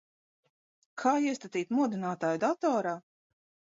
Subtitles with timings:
[1.03, 2.95] Kā iestatīt modinātāju datorā?